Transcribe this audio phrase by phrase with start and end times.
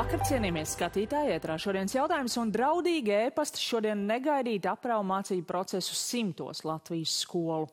[0.00, 6.62] Labvakar, cienījamies skatītāji, ētrā šodienas jautājums un draudīgi ēpasti šodien negaidīt aprau mācību procesu simtos
[6.64, 7.66] Latvijas skolu.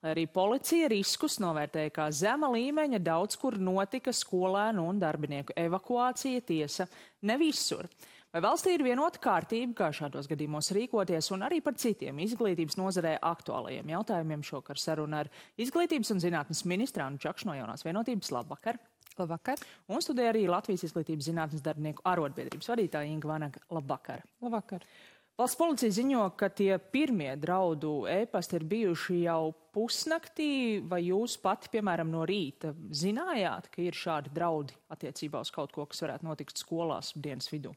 [0.00, 6.46] Lai arī policija riskus novērtēja kā zema līmeņa, daudz kur notika skolēnu un darbinieku evakuācija
[6.48, 6.88] tiesa
[7.28, 7.84] ne visur.
[8.32, 13.18] Vai valstī ir vienota kārtība, kā šādos gadījumos rīkoties, un arī par citiem izglītības nozarē
[13.20, 18.32] aktuālajiem jautājumiem šokar saruna ar izglītības un zinātnes ministru Anu Čakšu no jaunās vienotības.
[18.40, 18.80] Labvakar!
[19.20, 19.60] Labvakar.
[19.88, 23.62] Un studē arī Latvijas izglītības zinātnes darbinieku arotbiedrības vadītāja Inga Vanaga.
[23.74, 24.24] Labvakar.
[24.42, 24.86] Labvakar.
[25.34, 31.72] Valsts policija ziņo, ka tie pirmie draudu ēpasti ir bijuši jau pusnaktī, vai jūs pati,
[31.72, 36.62] piemēram, no rīta zinājāt, ka ir šādi draudi attiecībā uz kaut ko, kas varētu notikt
[36.62, 37.74] skolās dienas vidū?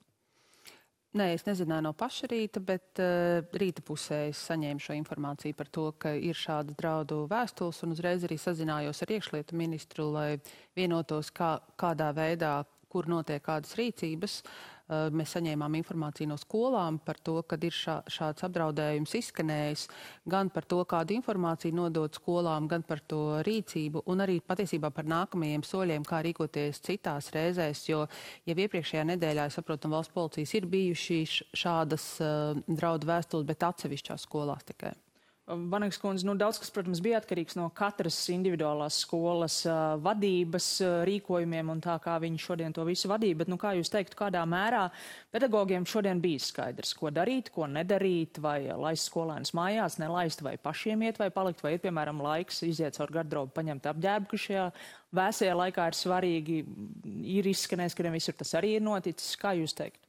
[1.17, 5.70] Nē, es nezināju no paša rīta, bet uh, rīta pusē es saņēmu šo informāciju par
[5.73, 10.29] to, ka ir šāda draudu vēstules, un uzreiz arī sazinājos ar iekšlietu ministru, lai
[10.77, 12.59] vienotos, kā, kādā veidā,
[12.91, 14.41] kur notiek kādas rīcības.
[14.43, 19.88] Uh, mēs saņēmām informāciju no skolām par to, kad ir šā, šāds apdraudējums izskanējis,
[20.30, 25.10] gan par to, kādu informāciju nodot skolām, gan par to rīcību, un arī patiesībā par
[25.10, 28.05] nākamajiem soļiem, kā rīkoties citās reizēs, jo
[28.48, 31.20] jau iepriekšējā nedēļā, es saprotu, valsts policijas ir bijuši
[31.58, 34.96] šādas uh, draudu vēstules, bet atsevišķās skolās tikai.
[35.48, 40.95] Vanaks kundze, nu, daudz kas, protams, bija atkarīgs no katras individuālās skolas uh, vadības uh,
[41.07, 43.37] rīkojumiem un tā, kā viņi šodien to visu vadīja.
[43.40, 44.81] Bet, nu, kā jūs teiktu, kādā mērā
[45.31, 51.07] pedagogiem šodien bija skaidrs, ko darīt, ko nedarīt, vai laist skolēnus mājās, nelaist, vai pašiem
[51.07, 54.65] iet, vai palikt, vai ir, piemēram, laiks iziet caur garderobu, paņemt apģērbu, ka šajā
[55.15, 56.59] vēsajā laikā ir svarīgi,
[57.40, 59.40] ir izskanējis, ka ne visur tas arī ir noticis.
[59.40, 60.07] Kā jūs teiktu?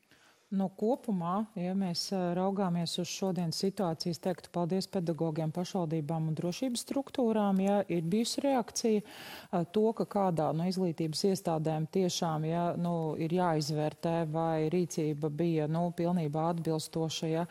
[0.48, 6.86] Nu, kopumā, ja mēs raugāmies uz šodienas situāciju, es teiktu paldies pedagogiem, pašvaldībām un drošības
[6.86, 9.02] struktūrām, ja ir bijusi reakcija.
[9.76, 15.90] To, ka kādā no izglītības iestādēm tiešām ja, nu, ir jāizvērtē, vai rīcība bija nu,
[15.92, 17.44] pilnībā atbilstoša, ja,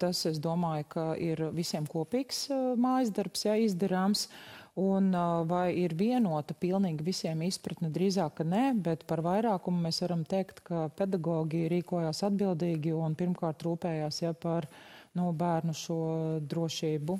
[0.00, 2.46] tas, es domāju, ka ir visiem kopīgs
[2.80, 4.30] mājas darbs, ja izdarāms.
[4.76, 5.08] Un
[5.48, 7.88] vai ir vienota pilnīgi visiem izpratne?
[7.94, 13.64] Drīzāk, ka nē, bet par vairākumu mēs varam teikt, ka pedagogi rīkojās atbildīgi un pirmkārt
[13.64, 14.68] rūpējās ja, par
[15.16, 16.00] nu, bērnu šo
[16.44, 17.16] drošību.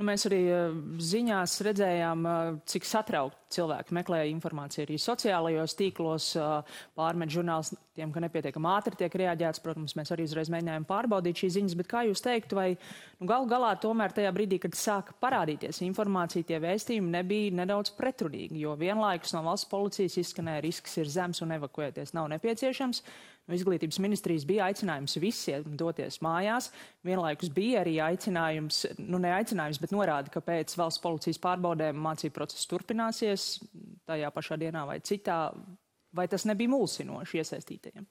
[0.00, 0.38] Nu, mēs arī
[1.04, 2.22] ziņās redzējām,
[2.72, 6.28] cik satraukti cilvēki meklēja informāciju arī sociālajos tīklos,
[6.96, 9.60] pārmet žurnālistiem, ka nepietiekami ātri tiek reaģēts.
[9.60, 13.44] Protams, mēs arī uzreiz mēģinājām pārbaudīt šīs ziņas, bet kā jūs teiktu, vai nu, gal
[13.50, 19.36] galā tomēr tajā brīdī, kad sāka parādīties informācija, tie vēstījumi nebija nedaudz pretrunīgi, jo vienlaikus
[19.36, 23.04] no valsts policijas izskanēja risks ir zems un evakuēties nav nepieciešams.
[23.56, 26.70] Izglītības ministrijas bija aicinājums visiem doties mājās.
[27.06, 32.36] Vienlaikus bija arī aicinājums, nu ne aicinājums, bet norāda, ka pēc valsts policijas pārbaudēm mācību
[32.36, 33.50] process turpināsies
[34.10, 35.42] tajā pašā dienā vai citā,
[36.16, 38.08] vai tas nebija mulsinoši iesaistītajiem?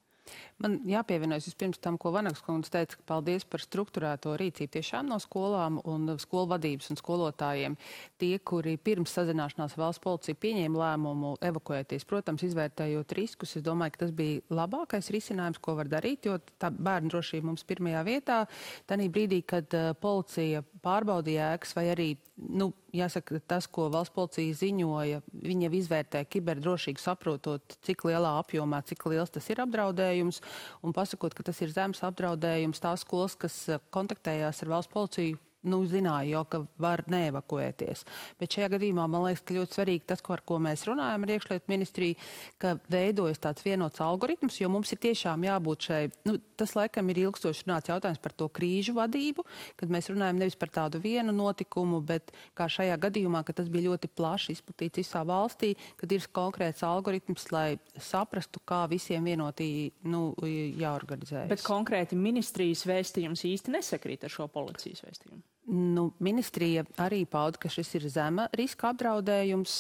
[0.60, 5.20] Man jāpievienojas vispirms tam, ko Vanaks kundze teica, ka paldies par struktūrēto rīcību tiešām no
[5.24, 7.78] skolām un skolu vadības un skolotājiem.
[8.20, 14.04] Tie, kuri pirms sazināšanās valsts policija pieņēma lēmumu evakuēties, protams, izvērtējot riskus, es domāju, ka
[14.04, 18.42] tas bija labākais risinājums, ko var darīt, jo tā bērnu drošība mums pirmajā vietā.
[18.90, 22.08] Tanī brīdī, kad uh, policija pārbaudīja ēkas vai arī,
[22.38, 28.82] nu, jāsaka, tas, ko valsts policija ziņoja, viņi jau izvērtē kiberdrošību, saprotot, cik lielā apjomā,
[28.88, 30.42] cik liels tas ir apdraudējums,
[30.86, 33.62] un pasakot, ka tas ir zemes apdraudējums, tās skolas, kas
[33.96, 38.06] kontaktējās ar valsts policiju, nu, zināja jau, ka var neevakuēties.
[38.40, 41.34] Bet šajā gadījumā man liekas, ka ļoti svarīgi tas, ko, ar ko mēs runājam ar
[41.36, 42.18] iekšlietu ministriju,
[42.62, 47.24] ka veidojas tāds vienots algoritms, jo mums ir tiešām jābūt šai, nu, tas laikam ir
[47.26, 49.46] ilgstoši runāts jautājums par to krīžu vadību,
[49.80, 53.90] kad mēs runājam nevis par tādu vienu notikumu, bet kā šajā gadījumā, ka tas bija
[53.90, 57.68] ļoti plaši izplatīts visā valstī, kad ir konkrēts algoritms, lai
[58.00, 60.32] saprastu, kā visiem vienotī nu,
[60.80, 61.48] jāorganizē.
[61.52, 65.44] Bet konkrēti ministrijas vēstījums īsti nesakrīt ar šo policijas vēstījumu.
[65.70, 69.74] Nu, ministrija arī pauda, ka šis ir zema riska apdraudējums.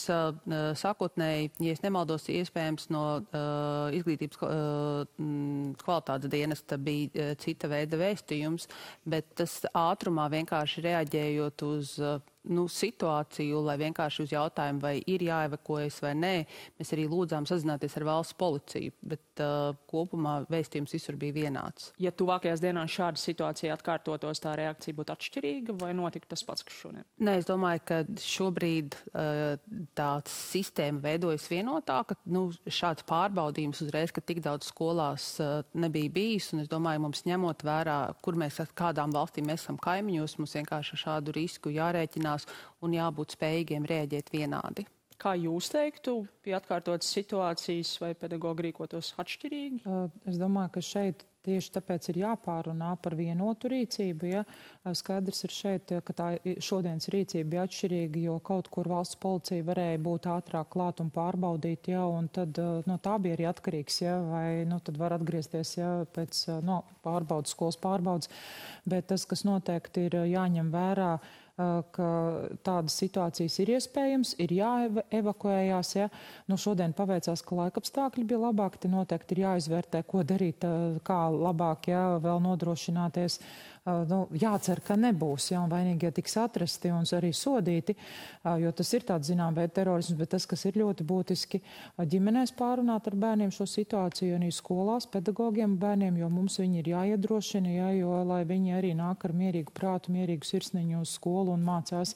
[0.77, 5.01] Sākotnēji, ja es nemaldos, iespējams no uh, izglītības uh,
[5.81, 8.69] kvalitātes dienesta bija cita veida vēstījums,
[9.09, 15.23] bet tas ātrumā vienkārši reaģējot uz uh, nu, situāciju, lai vienkārši uz jautājumu, vai ir
[15.27, 16.33] jāevakuējas vai nē,
[16.79, 21.91] mēs arī lūdzām sazināties ar valsts policiju, bet uh, kopumā vēstījums visur bija vienāds.
[22.01, 26.79] Ja tuvākajās dienās šāda situācija atkārtotos, tā reakcija būtu atšķirīga vai notiktu tas pats, kas
[26.79, 27.07] šodien?
[27.19, 29.59] Nē, es domāju, ka šobrīd uh,
[29.97, 32.17] tā sistēma veidojas vienotāka.
[32.29, 37.25] Nu, šāds pārbaudījums uzreiz, ka tik daudz skolās uh, nebija bijis, un es domāju, mums
[37.27, 41.73] ņemot vērā, kur mēs, kādām valstīm mēs esam kaimiņos, mums vienkārši šādu risku
[42.29, 42.47] jārēķinās
[42.81, 44.87] un jābūt spējīgiem rēģēt vienādi.
[45.19, 49.81] Kā jūs teiktu, pie atkārtotas situācijas vai pedagogi rīkotos atšķirīgi?
[50.25, 54.27] Es domāju, ka šeit Tieši tāpēc ir jāpārunā par vienotu rīcību.
[54.27, 54.41] Ja?
[54.83, 56.27] Skaidrs ir šeit, ka tā
[56.59, 61.87] šodienas rīcība bija atšķirīga, jo kaut kur valsts policija varēja būt ātrāk klāt un pārbaudīt,
[61.93, 62.03] ja?
[62.11, 64.17] un tad no tā bija arī atkarīgs, ja?
[64.27, 65.93] vai nu, tad var atgriezties ja?
[66.11, 68.29] pēc no, pārbaudas, skolas pārbaudas.
[68.89, 71.13] Bet tas, kas noteikti ir jāņem vērā,
[71.95, 72.09] ka
[72.65, 75.95] tādas situācijas ir iespējams, ir jāevakuējās.
[75.97, 76.09] Ja?
[76.47, 80.63] Nu, šodien paveicās, ka laikapstākļi bija labāki, te noteikti ir jāizvērtē, ko darīt,
[81.07, 83.41] kā labāk ja, vēl nodrošināties
[84.09, 87.95] nu, jācer, ka nebūs, ja, un vainīgie tiks atrasti un arī sodīti,
[88.61, 91.61] jo tas ir tāds, zinām, veid terorisms, bet tas, kas ir ļoti būtiski,
[91.99, 96.91] ģimenēs pārunāt ar bērniem šo situāciju, un arī skolās pedagogiem bērniem, jo mums viņi ir
[96.93, 101.65] jāiedrošina, ja, jo, lai viņi arī nāk ar mierīgu prātu, mierīgu sirsniņu uz skolu un
[101.65, 102.15] mācās,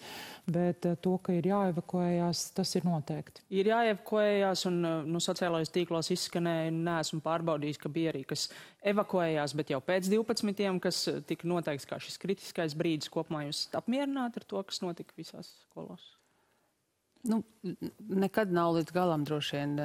[0.50, 3.46] bet to, ka ir jāevakuējās, tas ir noteikti.
[3.54, 8.50] Ir jāevakuējās, un nu, sociālajos tīklos izskanēja, neesmu pārbaudījis, ka bija arī kas
[8.84, 13.12] evakuējās, bet jau pēc 12, kas tika noteikts kā šis kritiskais brīdis.
[13.14, 16.04] Kopumā jūs esat apmierināti ar to, kas notika visās skolās?
[17.24, 17.38] Nu,
[18.10, 19.78] nekad nav līdz galam droši vien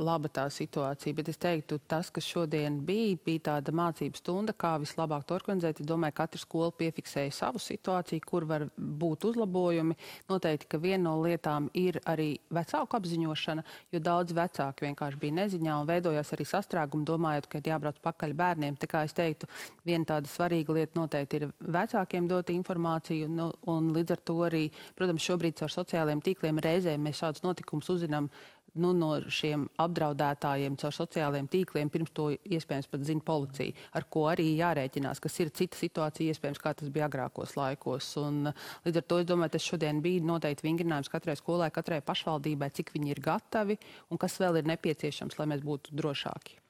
[0.00, 4.70] laba tā situācija, bet es teiktu, tas, kas šodien bija, bija tāda mācību stunda, kā
[4.80, 5.82] vislabāk to organizēt.
[5.82, 9.96] Es domāju, ka katra skola piefiksēja savu situāciju, kur var būt uzlabojumi.
[10.32, 15.76] Noteikti, ka viena no lietām ir arī vecāku apziņošana, jo daudz vecāki vienkārši bija neziņā
[15.82, 18.80] un veidojās arī sastrēgumi, domājot, ka ir jābrauc pakaļ bērniem.
[18.80, 19.50] Tā kā es teiktu,
[19.84, 24.64] viena tāda svarīga lieta noteikti ir vecākiem dot informāciju, nu, un līdz ar to arī,
[24.96, 28.30] protams, šobrīd caur sociālajiem tīkliem reizēm mēs šādus notikumus uzzinām
[28.78, 34.26] nu, no šiem apdraudētājiem caur sociālajiem tīkliem, pirms to iespējams pat zina policija, ar ko
[34.30, 38.12] arī jārēķinās, kas ir cita situācija, iespējams, kā tas bija agrākos laikos.
[38.22, 38.52] Un,
[38.86, 42.94] līdz ar to es domāju, tas šodien bija noteikti vingrinājums katrai skolai, katrai pašvaldībai, cik
[42.96, 43.78] viņi ir gatavi
[44.10, 46.60] un kas vēl ir nepieciešams, lai mēs būtu drošāki.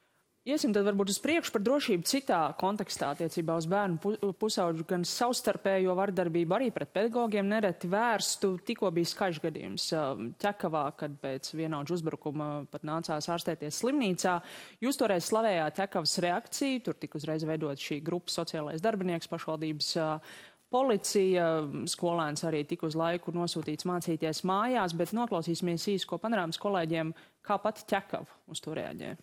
[0.48, 5.92] Iesim tad varbūt uz priekšu par drošību citā kontekstā attiecībā uz bērnu pusauģu gan savstarpējo
[5.98, 8.54] vardarbību arī pret pedagogiem nereti vērstu.
[8.64, 14.38] Tikko bija skaļš gadījums um, Ķekavā, kad pēc vienaudžu uzbrukuma pat nācās ārstēties slimnīcā.
[14.80, 19.92] Jūs toreiz slavējāt Ķekavas reakciju, tur tika uzreiz veidot šī grupa sociālais darbinieks pašvaldības.
[20.00, 20.36] Uh,
[20.72, 21.50] policija,
[21.90, 27.12] skolēns arī tika uz laiku nosūtīts mācīties mājās, bet noklausīsimies īsi, ko panorāmas kolēģiem,
[27.44, 29.18] kā pati ķekava uz to reaģēja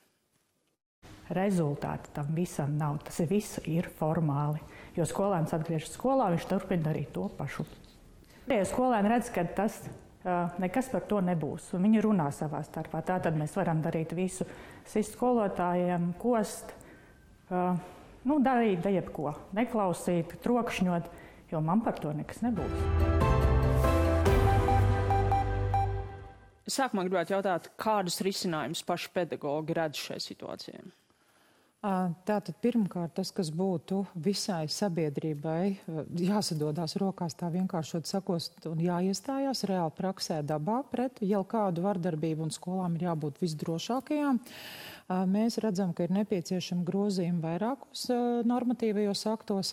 [1.36, 3.02] rezultāti tam visam nav.
[3.08, 4.62] Tas viss ir formāli.
[4.98, 7.68] Jo skolēns atgriežas skolā, viņš turpina darīt to pašu.
[8.48, 9.82] Ja skolēni redz, ka tas
[10.60, 14.48] nekas par to nebūs, un viņi runā savā starpā, tā tad mēs varam darīt visu,
[14.88, 16.74] sist skolotājiem, kost,
[17.52, 21.12] nu, darīt da jebko, neklausīt, trokšņot,
[21.52, 23.16] jo man par to nekas nebūs.
[26.68, 30.84] Sākumā gribētu jautāt, kādus risinājumus paši pedagogi redz šai situācijai?
[31.88, 35.78] Tātad pirmkārt tas, kas būtu visai sabiedrībai
[36.20, 42.52] jāsadodās rokās tā vienkāršot sakos un jāiestājās reāli praksē dabā pret jau kādu vardarbību un
[42.52, 44.42] skolām ir jābūt visdrošākajām.
[45.32, 48.10] Mēs redzam, ka ir nepieciešama grozījuma vairākos
[48.52, 49.72] normatīvajos aktos,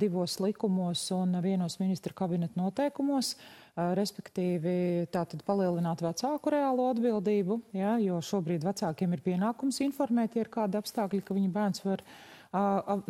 [0.00, 3.36] divos likumos un vienos ministra kabineta noteikumos
[3.76, 10.52] respektīvi tātad palielināt vecāku reālo atbildību, ja, jo šobrīd vecākiem ir pienākums informēt, ja ir
[10.52, 12.04] kādi apstākļi, ka viņa bērns var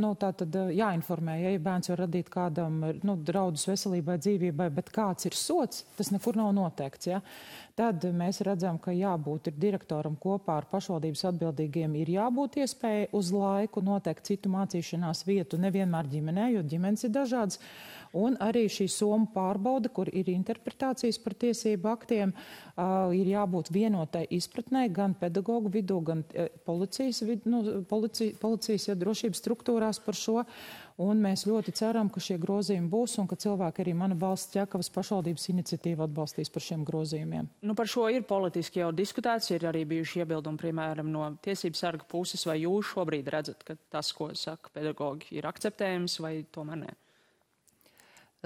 [0.00, 4.90] nu, tā tad jāinformē, ja, ja bērns var radīt kādam nu, draudus veselībai, dzīvībai, bet
[4.94, 7.10] kāds ir sots, tas nekur nav noteikts.
[7.12, 7.20] Ja.
[7.76, 13.28] Tad mēs redzam, ka jābūt ir direktoram kopā ar pašvaldības atbildīgiem, ir jābūt iespēja uz
[13.36, 17.60] laiku noteikt citu mācīšanās vietu, nevienmēr ģimenē, jo ģimenes ir dažādas.
[18.16, 24.24] Un arī šī Somu pārbauda, kur ir interpretācijas par tiesību aktiem, uh, ir jābūt vienotai
[24.32, 30.16] izpratnē gan pedagoģu vidū, gan uh, policijas, vid, nu, polici, policijas ja, drošības struktūrās par
[30.16, 30.46] šo.
[30.96, 34.88] Un mēs ļoti ceram, ka šie grozījumi būs un ka cilvēki arī mana valsts ķekavas
[34.94, 37.50] pašvaldības iniciatīvu atbalstīs par šiem grozījumiem.
[37.68, 42.08] Nu, par šo ir politiski jau diskutēts, ir arī bijuši iebildumi, piemēram, no tiesības sarga
[42.08, 46.96] puses, vai jūs šobrīd redzat, ka tas, ko saka pedagoģi, ir akceptējams vai tomēr ne?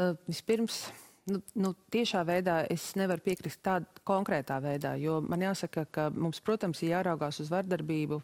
[0.01, 0.83] Uh, vispirms,
[1.31, 6.43] nu, nu, tiešā veidā es nevaru piekrist tādā konkrētā veidā, jo man jāsaka, ka mums,
[6.43, 8.19] protams, ir jāraugās uz vardarbību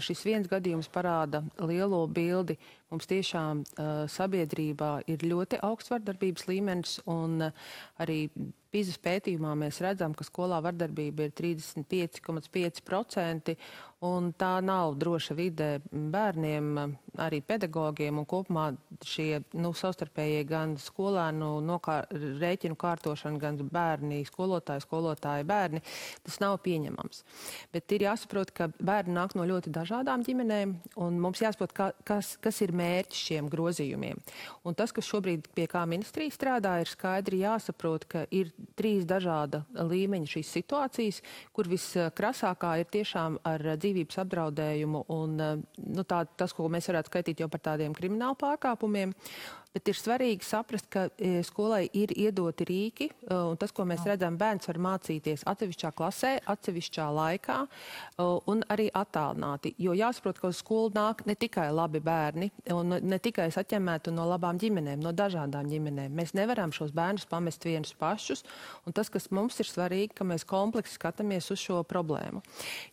[0.00, 2.56] šis viens gadījums parāda lielo bildi.
[2.88, 7.66] Mums tiešām uh, sabiedrībā ir ļoti augsts vardarbības līmenis, un uh,
[8.00, 8.22] arī
[8.68, 13.54] Pīzes pētījumā mēs redzam, ka skolā vardarbība ir 35,5%,
[14.04, 16.76] un tā nav droša vidē bērniem,
[17.24, 18.76] arī pedagogiem, un kopumā
[19.08, 25.80] šie nu, savstarpējie gan skolēnu nokār, rēķinu kārtošana, gan bērni, skolotāji, skolotāji, bērni,
[26.28, 27.24] tas nav pieņemams.
[27.72, 32.36] Bet ir jāsaprot, ka bērni nāk no ļoti dažādām ģimenēm, un mums jāsaprot, ka, kas,
[32.42, 34.20] kas ir mērķis šiem grozījumiem.
[34.62, 39.64] Un tas, kas šobrīd pie kā ministrija strādā, ir skaidri jāsaprot, ka ir trīs dažāda
[39.74, 41.22] līmeņa šīs situācijas,
[41.52, 47.42] kur viskrasākā ir tiešām ar dzīvības apdraudējumu un nu, tā, tas, ko mēs varētu skaitīt
[47.42, 49.16] jau par tādiem kriminālu pārkāpumiem.
[49.76, 54.00] Bet ir svarīgi saprast, ka e, skolai ir iedoti rīki, e, un tas, ko mēs
[54.08, 57.68] redzam, bērns var mācīties atsevišķā klasē, atsevišķā laikā e,
[58.48, 59.74] un arī attālināti.
[59.78, 64.24] Jo jāsaprot, ka uz skolu nāk ne tikai labi bērni, un ne tikai saķemēti no
[64.30, 66.16] labām ģimenēm, no dažādām ģimenēm.
[66.16, 68.42] Mēs nevaram šos bērnus pamest vienus pašus,
[68.88, 72.40] un tas, kas mums ir svarīgi, ka mēs kompleksi skatāmies uz šo problēmu.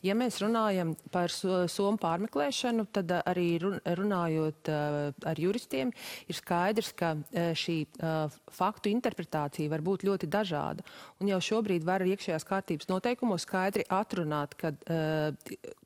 [0.03, 5.96] Ja mēs runājam par somu pārmeklēšanu, tad arī runājot ar juristiem,
[6.27, 10.84] ir skaidrs, skaidrs, ka e, šī uh, faktu interpretācija var būt ļoti dažāda.
[11.22, 15.34] Un jau šobrīd var iekšējās kārtības noteikumos skaidri atrunāt, ka uh,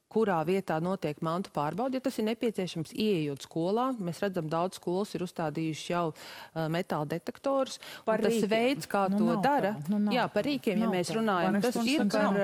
[0.09, 1.99] kurā vietā notiek mantu pārbaude.
[1.99, 7.05] Ja tas ir nepieciešams, ieejot skolā, mēs redzam, daudz skolas ir uzstādījuši jau uh, metāla
[7.17, 7.79] detektorus.
[8.05, 8.49] Tas rīkiem.
[8.49, 9.99] veids, kā nu, to dara, tā.
[9.99, 12.43] nu, jā, par rīkiem, ja mēs runājam, tas ir par.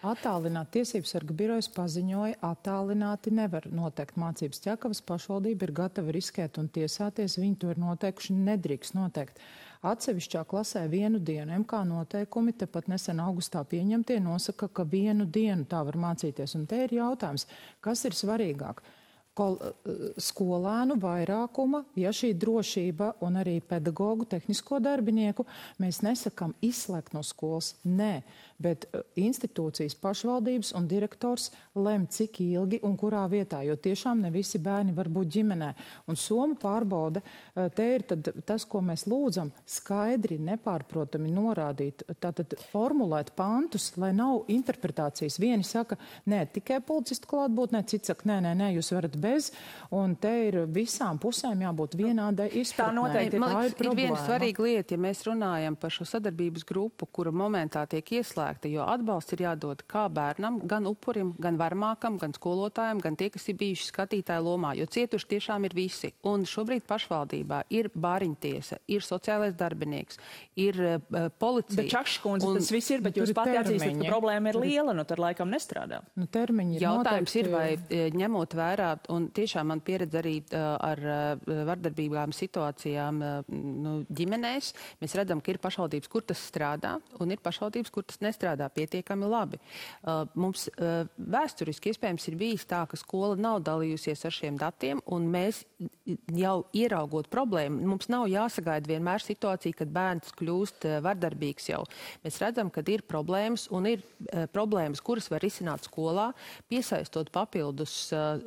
[0.00, 4.62] Attālināt tiesības sarga birojas paziņoja, attālināti nevar noteikt mācības.
[4.64, 9.42] Ķekavas pašvaldība ir gatava riskēt un tiesāties, viņi to ir noteikuši, nedrīkst noteikt.
[9.84, 15.82] Atsevišķā klasē vienu dienu MK noteikumi, tepat nesen augustā pieņemtie, nosaka, ka vienu dienu tā
[15.84, 16.56] var mācīties.
[16.56, 17.44] Un te ir jautājums,
[17.84, 18.80] kas ir svarīgāk?
[19.40, 19.56] kol,
[20.20, 25.46] skolēnu vairākuma, ja šī drošība un arī pedagoģu, tehnisko darbinieku,
[25.82, 27.74] mēs nesakām izslēgt no skolas.
[27.86, 28.20] Nē,
[28.60, 34.32] bet uh, institūcijas pašvaldības un direktors lem, cik ilgi un kurā vietā, jo tiešām ne
[34.34, 35.70] visi bērni var būt ģimenē.
[36.10, 38.04] Un Soma pārbauda, uh, te ir
[38.46, 45.40] tas, ko mēs lūdzam, skaidri, nepārprotami norādīt, tātad formulēt pantus, lai nav interpretācijas.
[45.40, 45.98] Vieni saka,
[46.30, 49.50] nē, tikai policistu klātbūtnē, cits saka, nē, nē, nē, jūs varat bez,
[49.94, 52.90] un te ir visām pusēm jābūt vienādai izpratnē.
[52.90, 57.08] Tā noteikti tā ir, ir viena svarīga lieta, ja mēs runājam par šo sadarbības grupu,
[57.10, 62.18] kura momentā tiek ieslēgta slēgta, jo atbalsts ir jādod kā bērnam, gan upurim, gan varmākam,
[62.18, 66.12] gan skolotājiem, gan tie, kas ir bijuši skatītāju lomā, jo cietuši tiešām ir visi.
[66.26, 70.18] Un šobrīd pašvaldībā ir bāriņtiesa, ir sociālais darbinieks,
[70.56, 71.82] ir uh, policija.
[71.82, 75.04] Bet Čakškundze, un, tas viss ir, bet jūs pati atzīstat, ka problēma ir liela, nu
[75.08, 76.02] tad laikam nestrādā.
[76.18, 77.44] Nu, termiņi ir Jautājums noteikti...
[77.44, 83.22] ir, vai eh, ņemot vērā, un tiešām man pieredze arī uh, ar uh, vardarbīgām situācijām
[83.22, 88.06] uh, nu, ģimenēs, mēs redzam, ka ir pašvaldības, kur tas strādā, un ir pašvaldības, kur
[88.08, 89.58] tas nestrādā nestrādā pietiekami labi.
[90.02, 95.00] Uh, mums uh, vēsturiski iespējams ir bijis tā, ka skola nav dalījusies ar šiem datiem,
[95.06, 95.64] un mēs
[96.34, 101.84] jau ieraugot problēmu, mums nav jāsagaida vienmēr situācija, kad bērns kļūst uh, vardarbīgs jau.
[102.24, 104.02] Mēs redzam, ka ir problēmas, un ir
[104.54, 106.30] problēmas, kuras var risināt skolā,
[106.70, 107.92] piesaistot papildus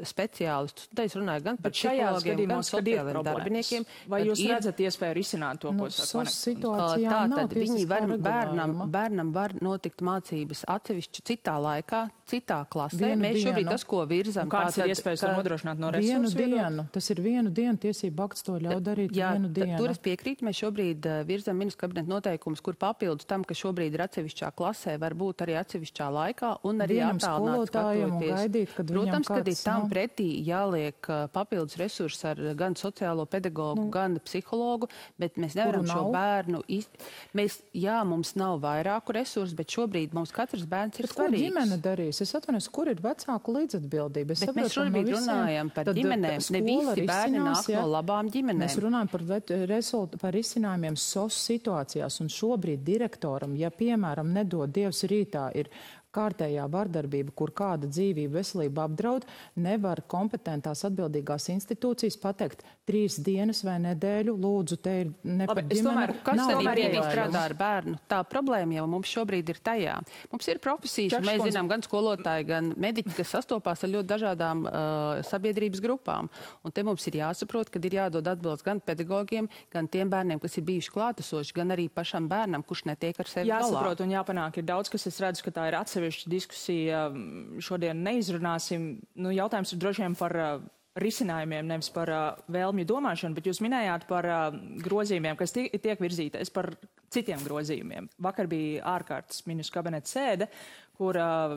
[0.07, 0.89] speciālistus.
[0.95, 3.87] Te es runāju gan par psihologiem, gan sociālajiem darbiniekiem.
[4.11, 4.53] Vai jūs ir...
[4.55, 6.25] redzat iespēju risināt to, nu, ko saka?
[6.63, 13.01] Tā tad viņi var, bērnam, bērnam var not notikt mācības atsevišķi citā laikā, citā klasē.
[13.01, 13.49] Vienu Mēs dienu.
[13.49, 16.37] šobrīd tas, ko virzam, kāds ir iespējas to nodrošināt no resursu?
[16.37, 16.85] Vienu dienu.
[16.93, 19.75] Tas ir vienu dienu tiesību akts to ļauj darīt Jā, vienu dienu.
[19.81, 20.47] Tur es piekrītu.
[20.47, 24.95] Mēs šobrīd uh, virzam ministru kabineta noteikumus, kur papildus tam, ka šobrīd ir atsevišķā klasē,
[25.01, 28.79] var būt arī atsevišķā laikā un arī attālināti skatoties.
[28.93, 29.91] Protams, kad ir tam nav.
[29.91, 34.87] pretī jāliek uh, papildus resursi ar gan sociālo pedagogu, nu, gan psihologu,
[35.19, 36.63] bet mēs nevaram šo bērnu.
[36.71, 36.87] Iz...
[37.35, 41.39] Mēs, jā, mums nav vairāku resursu, bet šobrīd mums katrs bērns ir bet svarīgs.
[41.39, 42.21] Ko ģimene darīs?
[42.23, 44.35] Es atvainojos, kur ir vecāku līdzatbildība?
[44.35, 46.45] Es bet saprotu, mēs šobrīd no runājam par ģimenēm.
[46.55, 47.81] Ne visi bērni nāk ja?
[47.81, 48.63] no labām ģimenēm.
[48.65, 49.25] Mēs runājam par,
[49.71, 55.71] result, par izcinājumiem SOS situācijās, un šobrīd direktoram, ja piemēram nedod Dievs rītā, ir
[56.13, 59.25] kārtējā vardarbība, kur kāda dzīvība, veselība apdraud,
[59.65, 66.05] nevar kompetentās atbildīgās institūcijas pateikt trīs dienas vai nedēļu, lūdzu, te ir nepatīkami.
[66.23, 67.95] Tad brīdī strādā ar bērnu?
[68.11, 69.95] Tā problēma jau mums šobrīd ir tajā.
[70.33, 71.29] Mums ir profesijas, Čakškons...
[71.29, 76.29] mēs zinām, gan skolotāji, gan mediķi, kas sastopās ar ļoti dažādām uh, sabiedrības grupām.
[76.63, 80.59] Un te mums ir jāsaprot, ka ir jādod atbildes gan pedagogiem, gan tiem bērniem, kas
[80.59, 84.07] ir bijuši klātesoši, gan arī pašam bērnam, kurš netiek ar sevi Jāsaprot galā.
[84.07, 88.95] un jāpanāk ir daudz, kas es redzu, ka tā ir atsevišķa diskusiju mm, šodien neizrunāsim.
[89.15, 93.61] Nu, jautājums ir droši vien par uh, risinājumiem, nevis par uh, vēlmju domāšanu, bet jūs
[93.65, 96.41] minējāt par uh, grozījumiem, kas tiek, tiek virzīti.
[96.41, 96.69] Es par
[97.13, 98.09] citiem grozījumiem.
[98.21, 100.49] Vakar bija ārkārtas ministru kabineta sēde,
[100.97, 101.55] kur uh,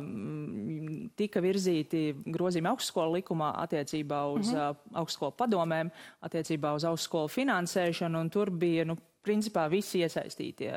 [1.21, 4.71] tika virzīti grozījumi augstskolu likumā attiecībā uz mm -hmm.
[4.71, 5.93] uh, augstskolu padomēm,
[6.25, 10.73] attiecībā uz augstskolu finansēšanu, un tur bija, nu, principā visi iesaistītie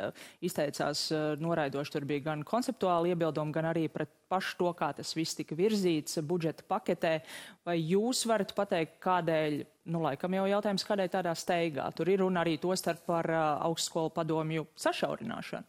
[0.46, 1.94] izteicās uh, noraidoši.
[1.96, 6.22] Tur bija gan konceptuāli iebildumi, gan arī pret pašu to, kā tas viss tika virzīts
[6.26, 7.16] budžeta paketē.
[7.68, 9.60] Vai jūs varat pateikt, kādēļ,
[9.94, 11.90] nu, laikam jau jautājums, kādēļ tādā steigā?
[11.98, 15.69] Tur ir runa arī to starp par uh, augstskolu padomju sašaurināšanu.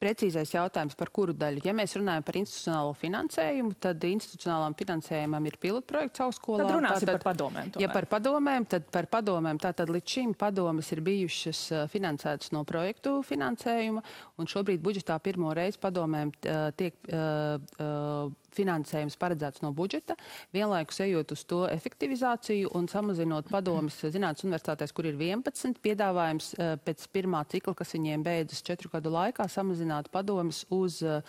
[0.00, 1.60] Precīzais jautājums, par kuru daļu?
[1.66, 6.64] Ja mēs runājam par institucionālo finansējumu, tad institucionālām finansējumam ir pilotprojekts augstskolā.
[6.64, 7.72] Tad runāsim tātad, par padomēm.
[7.74, 7.84] Tomēr.
[7.84, 9.60] Ja par padomēm, tad par padomēm.
[9.60, 14.00] Tātad līdz šim padomas ir bijušas finansētas no projektu finansējuma,
[14.40, 16.32] un šobrīd budžetā pirmo reizi padomēm
[16.80, 20.16] tiek uh, uh, finansējums paredzēts no budžeta,
[20.54, 26.74] vienlaikus ejot uz to efektivizāciju un samazinot padomas zinātnes universitātēs, kur ir 11 piedāvājums eh,
[26.84, 31.22] pēc pirmā cikla, kas viņiem beidzas četru gadu laikā, samazināt padomas uz uh,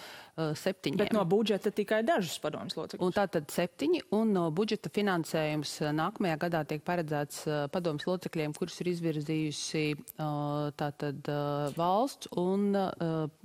[0.57, 0.99] septiņiem.
[1.01, 3.03] Bet no budžeta tikai dažus padomus locekļus.
[3.05, 8.79] Un tātad septiņi, un no budžeta finansējums nākamajā gadā tiek paredzēts uh, padomus locekļiem, kurus
[8.83, 9.83] ir izvirzījusi
[10.79, 11.27] tātad
[11.77, 12.71] valsts un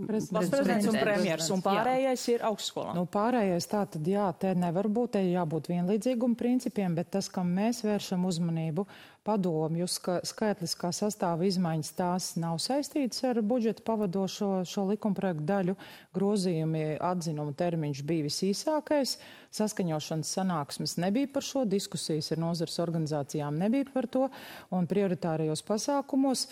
[0.06, 2.36] prezidents, un premjers, un pārējais jā.
[2.36, 2.94] ir augstskolā.
[2.96, 7.52] Nu, pārējais tā tad jā, te nevar būt, te jābūt vienlīdzīguma principiem, bet tas, kam
[7.56, 8.86] mēs vēršam uzmanību,
[9.26, 15.76] padomju ska, skaitliskā sastāva izmaiņas, tās nav saistītas ar budžeta pavadošo šo likumprojektu daļu.
[16.14, 19.16] Grozījumi atzinumu termiņš bija visīsākais,
[19.56, 24.28] saskaņošanas sanāksmes nebija par šo, diskusijas ar nozars organizācijām nebija par to,
[24.70, 26.46] un prioritārajos pasākumos,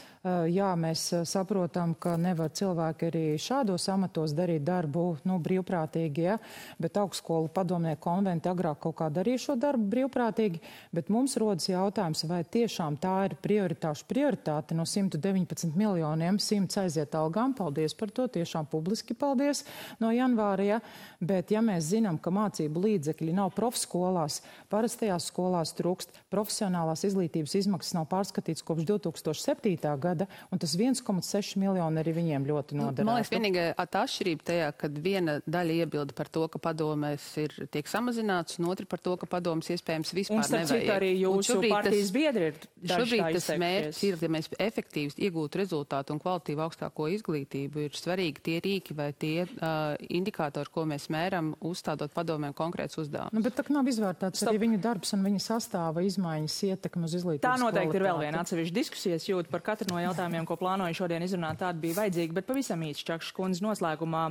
[0.51, 6.39] jā, mēs saprotam, ka nevar cilvēki arī šādos amatos darīt darbu, nu, brīvprātīgi, ja,
[6.83, 10.63] bet augstskolu padomnieku konventi agrāk kaut kā darīja šo darbu brīvprātīgi,
[10.95, 16.85] bet mums rodas jautājums, vai tie tiešām tā ir prioritāšu prioritāte no 119 miljoniem, 100
[16.85, 17.53] aiziet algām.
[17.57, 19.65] Paldies par to, tiešām publiski paldies
[20.01, 20.65] no janvāra.
[20.65, 20.79] Ja?
[21.21, 24.41] Bet ja mēs zinām, ka mācību līdzekļi nav profskolās,
[24.73, 29.77] parastajās skolās trūkst, profesionālās izglītības izmaksas nav pārskatīts kopš 2007.
[30.01, 33.09] gada, un tas 1,6 miljoni arī viņiem ļoti noderētu.
[33.09, 37.89] Man liekas, vienīgā atšķirība tajā, kad viena daļa iebilda par to, ka padomēs ir tiek
[37.91, 40.93] samazināts, un otra par to, ka padomas iespējams vispār un, nevajag.
[40.95, 46.21] Arī jūsu partijas biedri ir Šobrīd tas mērķis ir, ja mēs efektīvi iegūtu rezultātu un
[46.23, 52.15] kvalitīvu augstāko izglītību, ir svarīgi tie rīki vai tie uh, indikātori, ko mēs mēram, uzstādot
[52.15, 53.33] padomēm konkrēts uzdevums.
[53.35, 54.51] Nu, bet tā nav izvērtāts Stop.
[54.51, 57.45] arī viņu darbs un viņa sastāva izmaiņas ietekmi uz izglītību.
[57.45, 58.01] Tā noteikti kvalitāti.
[58.01, 59.19] ir vēl viena atsevišķa diskusija.
[59.19, 62.83] Es jūtu par katru no jautājumiem, ko plānoju šodien izrunāt, tāda bija vajadzīga, bet pavisam
[62.83, 64.25] īsi Čakšs kundze noslēgumā.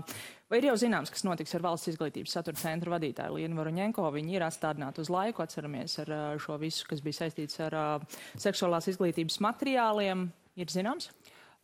[0.52, 4.06] Vai ir jau zināms, kas notiks ar valsts izglītības satura centra vadītāju Lienu Varuņenko?
[4.14, 8.06] Viņi ir atstādināti uz laiku, atceramies ar šo visu, kas bija saistīts ar
[8.38, 10.28] seksuālās izglītības materiāliem.
[10.54, 11.08] Ir zināms?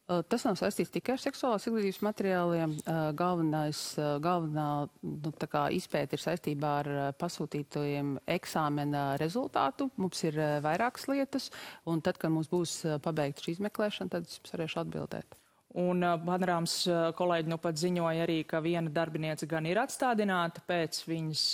[0.10, 2.72] Tas nav saistīts tikai ar seksuālās izglītības materiāliem.
[3.18, 3.82] Galvenais,
[4.24, 4.70] galvenā
[5.06, 5.34] nu,
[5.78, 6.90] izpēta ir saistībā ar
[7.22, 9.92] pasūtītajiem eksāmena rezultātu.
[10.02, 11.52] Mums ir vairākas lietas,
[11.86, 15.38] un tad, kad mums būs pabeigta šī izmeklēšana, tad es varēšu atbildēt.
[15.78, 16.80] Un panorāms
[17.14, 21.46] kolēģi nu pat ziņoja arī, ka viena darbiniece gan ir atstādināta pēc viņas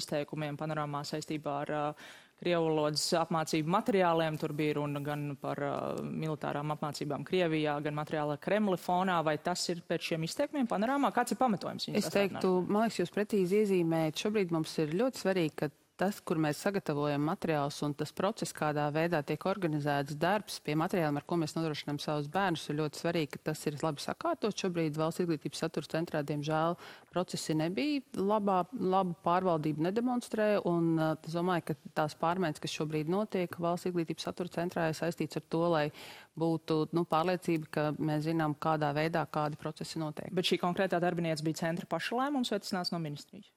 [0.00, 2.10] izteikumiem panorāmā saistībā ar uh,
[2.40, 4.38] Krievu valodas apmācību materiāliem.
[4.40, 9.18] Tur bija runa gan par uh, militārām apmācībām Krievijā, gan materiāla Kremli fonā.
[9.26, 11.12] Vai tas ir pēc šiem izteikumiem panorāmā?
[11.16, 11.90] Kāds ir pamatojums?
[12.00, 14.24] Es teiktu, man liekas, jūs pretīzi iezīmējat.
[14.24, 18.86] Šobrīd mums ir ļoti svarīgi, ka tas, kur mēs sagatavojam materiālus un tas process, kādā
[18.94, 23.32] veidā tiek organizēts darbs pie materiāliem, ar ko mēs nodrošinām savus bērnus, ir ļoti svarīgi,
[23.34, 24.56] ka tas ir labi sakārtot.
[24.56, 26.78] Šobrīd valsts izglītības satura centrā, diemžēl,
[27.12, 33.60] procesi nebija labā, labu pārvaldību nedemonstrē, un es domāju, ka tās pārmaiņas, kas šobrīd notiek
[33.60, 35.86] valsts izglītības satura centrā, ir saistīts ar to, lai
[36.40, 40.32] būtu nu, pārliecība, ka mēs zinām, kādā veidā kādi procesi notiek.
[40.32, 43.50] Bet šī konkrētā darbinieca bija centra paša lēmums vai tas nāca no ministrijas?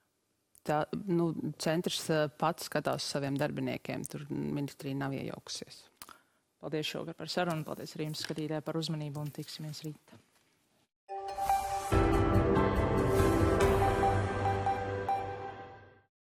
[0.67, 2.06] Tā, nu, centrs
[2.39, 4.06] pats skatās saviem darbiniekiem.
[4.10, 5.84] Tur ministrija nav iejaukusies.
[6.63, 7.65] Paldies šovakar par sarunu.
[7.67, 10.15] Paldies arī jums skatītāji par uzmanību un tiksimies rīt.